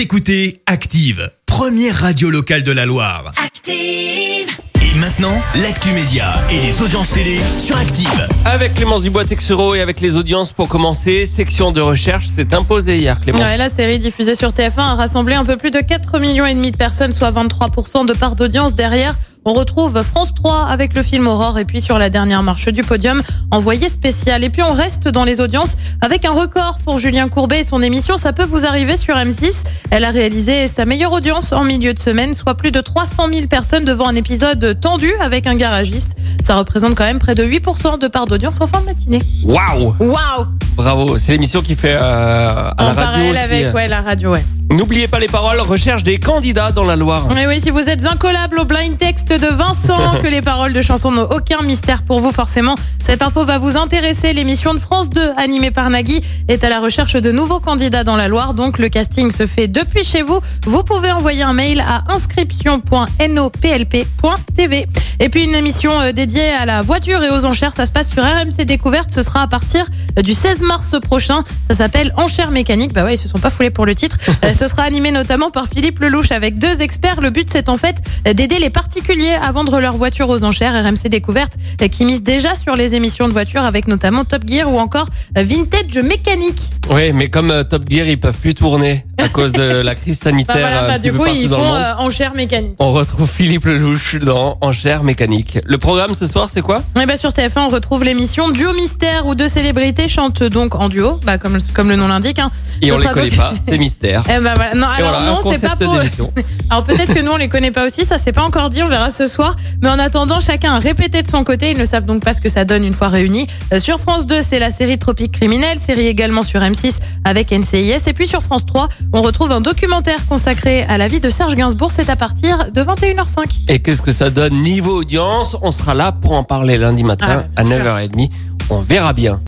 Vous 0.00 0.04
écoutez 0.04 0.62
Active, 0.64 1.30
première 1.44 1.94
radio 1.94 2.30
locale 2.30 2.62
de 2.62 2.72
la 2.72 2.86
Loire. 2.86 3.34
Active. 3.36 4.48
Et 4.82 4.98
maintenant, 4.98 5.42
l'actu 5.62 5.90
média 5.90 6.36
et 6.50 6.58
les 6.58 6.80
audiences 6.80 7.10
télé 7.10 7.38
sur 7.58 7.76
Active. 7.76 8.26
Avec 8.46 8.72
Clémence 8.72 9.02
Dubois-Texero 9.02 9.74
et 9.74 9.82
avec 9.82 10.00
les 10.00 10.16
audiences 10.16 10.52
pour 10.52 10.68
commencer, 10.68 11.26
section 11.26 11.70
de 11.70 11.82
recherche 11.82 12.28
s'est 12.28 12.54
imposée 12.54 12.96
hier, 12.96 13.20
Clémence. 13.20 13.42
Ouais, 13.42 13.58
la 13.58 13.68
série 13.68 13.98
diffusée 13.98 14.34
sur 14.34 14.52
TF1 14.52 14.78
a 14.78 14.94
rassemblé 14.94 15.34
un 15.34 15.44
peu 15.44 15.58
plus 15.58 15.70
de 15.70 15.80
4 15.80 16.18
millions 16.18 16.46
et 16.46 16.54
demi 16.54 16.70
de 16.70 16.78
personnes, 16.78 17.12
soit 17.12 17.30
23% 17.30 18.06
de 18.06 18.14
part 18.14 18.36
d'audience 18.36 18.74
derrière. 18.74 19.18
On 19.46 19.54
retrouve 19.54 20.02
France 20.02 20.34
3 20.34 20.66
avec 20.66 20.92
le 20.92 21.02
film 21.02 21.26
Aurore 21.26 21.58
et 21.58 21.64
puis 21.64 21.80
sur 21.80 21.98
la 21.98 22.10
dernière 22.10 22.42
marche 22.42 22.68
du 22.68 22.82
podium, 22.82 23.22
envoyé 23.50 23.88
spécial. 23.88 24.44
Et 24.44 24.50
puis 24.50 24.62
on 24.62 24.72
reste 24.72 25.08
dans 25.08 25.24
les 25.24 25.40
audiences 25.40 25.76
avec 26.02 26.26
un 26.26 26.32
record 26.32 26.78
pour 26.84 26.98
Julien 26.98 27.26
Courbet 27.28 27.60
et 27.60 27.64
son 27.64 27.82
émission 27.82 28.18
Ça 28.18 28.34
peut 28.34 28.44
vous 28.44 28.66
arriver 28.66 28.98
sur 28.98 29.14
M6. 29.16 29.64
Elle 29.90 30.04
a 30.04 30.10
réalisé 30.10 30.68
sa 30.68 30.84
meilleure 30.84 31.12
audience 31.12 31.52
en 31.52 31.64
milieu 31.64 31.94
de 31.94 31.98
semaine, 31.98 32.34
soit 32.34 32.54
plus 32.54 32.70
de 32.70 32.82
300 32.82 33.28
000 33.32 33.46
personnes 33.46 33.86
devant 33.86 34.08
un 34.08 34.14
épisode 34.14 34.78
tendu 34.78 35.10
avec 35.22 35.46
un 35.46 35.54
garagiste. 35.54 36.16
Ça 36.44 36.56
représente 36.56 36.94
quand 36.94 37.06
même 37.06 37.18
près 37.18 37.34
de 37.34 37.42
8% 37.44 37.98
de 37.98 38.08
part 38.08 38.26
d'audience 38.26 38.60
en 38.60 38.66
fin 38.66 38.82
de 38.82 38.86
matinée. 38.86 39.22
Waouh 39.44 39.94
Waouh 40.00 40.46
Bravo, 40.76 41.16
c'est 41.16 41.32
l'émission 41.32 41.62
qui 41.62 41.76
fait 41.76 41.94
euh, 41.94 41.98
à 42.00 42.74
la 42.78 42.84
En 42.84 42.86
radio 42.88 43.02
parallèle 43.02 43.30
aussi. 43.32 43.38
avec 43.40 43.74
ouais, 43.74 43.88
la 43.88 44.02
radio, 44.02 44.32
ouais. 44.32 44.44
N'oubliez 44.70 45.08
pas 45.08 45.18
les 45.18 45.26
paroles, 45.26 45.58
recherche 45.60 46.04
des 46.04 46.18
candidats 46.18 46.70
dans 46.70 46.84
la 46.84 46.94
Loire. 46.94 47.26
Oui, 47.34 47.42
oui, 47.48 47.60
si 47.60 47.70
vous 47.70 47.90
êtes 47.90 48.06
incollable 48.06 48.60
au 48.60 48.64
blind 48.64 48.96
text 48.96 49.32
de 49.32 49.48
Vincent, 49.48 50.18
que 50.22 50.28
les 50.28 50.42
paroles 50.42 50.72
de 50.72 50.80
chansons 50.80 51.10
n'ont 51.10 51.28
aucun 51.28 51.62
mystère 51.62 52.04
pour 52.04 52.20
vous, 52.20 52.30
forcément, 52.30 52.76
cette 53.04 53.22
info 53.22 53.44
va 53.44 53.58
vous 53.58 53.76
intéresser. 53.76 54.32
L'émission 54.32 54.72
de 54.72 54.78
France 54.78 55.10
2, 55.10 55.32
animée 55.36 55.72
par 55.72 55.90
Nagui, 55.90 56.22
est 56.46 56.62
à 56.62 56.68
la 56.68 56.78
recherche 56.78 57.14
de 57.14 57.32
nouveaux 57.32 57.58
candidats 57.58 58.04
dans 58.04 58.14
la 58.14 58.28
Loire. 58.28 58.54
Donc, 58.54 58.78
le 58.78 58.88
casting 58.88 59.32
se 59.32 59.48
fait 59.48 59.66
depuis 59.66 60.04
chez 60.04 60.22
vous. 60.22 60.38
Vous 60.66 60.84
pouvez 60.84 61.10
envoyer 61.10 61.42
un 61.42 61.52
mail 61.52 61.80
à 61.80 62.04
inscription.noplp.tv. 62.06 64.86
Et 65.18 65.28
puis, 65.28 65.42
une 65.42 65.56
émission 65.56 66.00
euh, 66.00 66.12
dédiée 66.12 66.50
à 66.50 66.64
la 66.64 66.82
voiture 66.82 67.24
et 67.24 67.30
aux 67.30 67.44
enchères. 67.44 67.74
Ça 67.74 67.86
se 67.86 67.92
passe 67.92 68.10
sur 68.10 68.22
RMC 68.22 68.64
Découverte. 68.64 69.10
Ce 69.10 69.22
sera 69.22 69.42
à 69.42 69.48
partir 69.48 69.84
euh, 70.16 70.22
du 70.22 70.32
16 70.32 70.62
mars 70.62 70.94
prochain. 71.02 71.42
Ça 71.68 71.74
s'appelle 71.74 72.14
Enchères 72.16 72.52
mécaniques. 72.52 72.92
Bah 72.92 73.02
ouais, 73.04 73.14
ils 73.14 73.18
se 73.18 73.26
sont 73.26 73.40
pas 73.40 73.50
foulés 73.50 73.70
pour 73.70 73.84
le 73.84 73.96
titre. 73.96 74.16
Ce 74.60 74.68
sera 74.68 74.82
animé 74.82 75.10
notamment 75.10 75.50
par 75.50 75.68
Philippe 75.68 76.00
Lelouch 76.00 76.32
avec 76.32 76.58
deux 76.58 76.82
experts. 76.82 77.22
Le 77.22 77.30
but, 77.30 77.48
c'est 77.50 77.70
en 77.70 77.78
fait 77.78 77.96
d'aider 78.26 78.58
les 78.58 78.68
particuliers 78.68 79.32
à 79.32 79.50
vendre 79.52 79.80
leur 79.80 79.96
voiture 79.96 80.28
aux 80.28 80.44
enchères. 80.44 80.74
RMC 80.74 81.08
Découverte 81.08 81.54
qui 81.90 82.04
mise 82.04 82.22
déjà 82.22 82.54
sur 82.54 82.76
les 82.76 82.94
émissions 82.94 83.26
de 83.26 83.32
voitures 83.32 83.62
avec 83.62 83.88
notamment 83.88 84.26
Top 84.26 84.42
Gear 84.46 84.70
ou 84.70 84.78
encore 84.78 85.08
Vintage 85.34 85.96
Mécanique. 86.04 86.60
Oui, 86.90 87.10
mais 87.14 87.30
comme 87.30 87.50
euh, 87.50 87.64
Top 87.64 87.88
Gear, 87.88 88.06
ils 88.06 88.20
peuvent 88.20 88.36
plus 88.36 88.52
tourner 88.52 89.06
à 89.22 89.28
cause 89.28 89.52
de 89.52 89.62
la 89.62 89.94
crise 89.94 90.18
Bah 90.18 90.30
sanitaire. 90.30 90.56
voilà, 90.58 90.82
bah, 90.86 90.98
petit 90.98 91.10
du 91.10 91.16
coup, 91.16 91.26
ils 91.26 91.48
font 91.48 91.74
euh, 91.74 91.94
Enchères 91.98 92.34
mécaniques. 92.34 92.74
On 92.78 92.92
retrouve 92.92 93.28
Philippe 93.30 93.64
Lelouch 93.66 94.16
dans 94.16 94.58
Enchères 94.60 95.02
mécaniques. 95.02 95.58
Le 95.64 95.78
programme 95.78 96.14
ce 96.14 96.26
soir, 96.26 96.48
c'est 96.50 96.62
quoi? 96.62 96.82
Et 97.00 97.06
bah 97.06 97.16
sur 97.16 97.30
TF1, 97.30 97.60
on 97.60 97.68
retrouve 97.68 98.04
l'émission 98.04 98.48
Duo 98.48 98.72
Mystère 98.72 99.26
où 99.26 99.34
deux 99.34 99.48
célébrités 99.48 100.08
chantent 100.08 100.42
donc 100.42 100.74
en 100.74 100.88
duo, 100.88 101.20
bah 101.24 101.38
comme, 101.38 101.58
comme 101.74 101.88
le 101.88 101.96
nom 101.96 102.08
l'indique. 102.08 102.38
Hein. 102.38 102.50
Et 102.82 102.88
Ce 102.88 102.92
on 102.92 102.98
les 102.98 103.06
connaît 103.08 103.28
donc- 103.30 103.38
pas, 103.38 103.52
c'est 103.66 103.78
mystère. 103.78 104.24
Eh 104.30 104.40
bah 104.40 104.52
voilà. 104.54 104.74
Non, 104.74 104.86
alors 104.86 105.10
voilà, 105.10 105.26
non, 105.26 105.40
c'est 105.52 105.60
pas 105.66 105.76
pour. 105.76 105.94
Alors 106.70 106.84
peut-être 106.84 107.12
que 107.14 107.20
nous 107.20 107.32
on 107.32 107.36
les 107.36 107.48
connaît 107.48 107.70
pas 107.70 107.84
aussi, 107.86 108.04
ça 108.04 108.18
c'est 108.18 108.32
pas 108.32 108.42
encore 108.42 108.68
dit, 108.70 108.82
on 108.82 108.88
verra 108.88 109.10
ce 109.10 109.26
soir. 109.26 109.56
Mais 109.82 109.88
en 109.88 109.98
attendant, 109.98 110.40
chacun 110.40 110.74
a 110.74 110.78
répété 110.78 111.22
de 111.22 111.28
son 111.28 111.44
côté, 111.44 111.70
ils 111.72 111.78
ne 111.78 111.84
savent 111.84 112.04
donc 112.04 112.22
pas 112.22 112.32
ce 112.34 112.40
que 112.40 112.48
ça 112.48 112.64
donne 112.64 112.84
une 112.84 112.94
fois 112.94 113.08
réunis. 113.08 113.46
Euh, 113.72 113.78
sur 113.78 113.98
France 114.00 114.26
2, 114.26 114.40
c'est 114.48 114.58
la 114.58 114.70
série 114.70 114.98
Tropique 114.98 115.32
criminel, 115.32 115.78
série 115.80 116.06
également 116.06 116.42
sur 116.42 116.60
M6 116.60 116.98
avec 117.24 117.50
NCIS. 117.52 118.08
Et 118.08 118.12
puis 118.12 118.26
sur 118.26 118.42
France 118.42 118.64
3, 118.66 118.88
on 119.12 119.22
retrouve 119.22 119.50
un 119.52 119.60
documentaire 119.60 120.26
consacré 120.26 120.82
à 120.84 120.96
la 120.98 121.08
vie 121.08 121.20
de 121.20 121.28
Serge 121.30 121.54
Gainsbourg, 121.54 121.90
c'est 121.90 122.08
à 122.10 122.16
partir 122.16 122.70
de 122.70 122.80
21h05. 122.82 123.62
Et 123.68 123.80
qu'est-ce 123.80 124.02
que 124.02 124.12
ça 124.12 124.30
donne 124.30 124.60
niveau 124.60 125.00
audience? 125.00 125.56
On 125.62 125.70
sera 125.70 125.94
là 125.94 126.12
pour 126.12 126.32
en 126.32 126.44
parler 126.44 126.78
lundi 126.78 127.02
matin 127.02 127.44
Ah, 127.56 127.60
à 127.60 127.64
bien 127.64 127.76
sûr. 127.78 127.84
9h30. 127.86 128.30
On 128.70 128.80
verra 128.80 129.12
bien. 129.12 129.40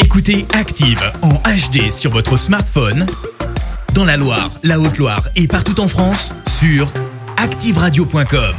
Écoutez 0.00 0.46
Active 0.58 1.00
en 1.22 1.34
HD 1.34 1.90
sur 1.90 2.10
votre 2.10 2.36
smartphone, 2.38 3.06
dans 3.94 4.04
la 4.04 4.16
Loire, 4.16 4.50
la 4.64 4.78
Haute-Loire 4.80 5.22
et 5.36 5.46
partout 5.46 5.80
en 5.80 5.88
France, 5.88 6.34
sur 6.58 6.90
activeradio.com. 7.36 8.54